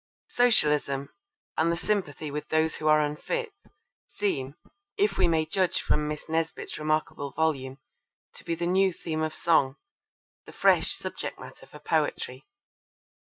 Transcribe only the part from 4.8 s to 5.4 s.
if we